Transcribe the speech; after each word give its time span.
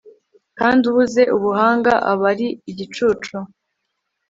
kandi 0.59 0.83
ubuze 0.91 1.21
ubuhanga 1.35 1.93
aba 2.11 2.25
ari 2.31 2.47
igicucu 2.71 3.35